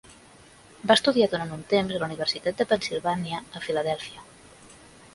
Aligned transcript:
Va 0.91 0.95
estudiar 0.99 1.27
durant 1.33 1.53
un 1.59 1.61
temps 1.75 1.95
a 1.97 2.01
la 2.05 2.09
Universitat 2.09 2.59
de 2.63 2.69
Pennsilvània 2.75 3.45
a 3.61 3.65
Filadèlfia. 3.71 4.29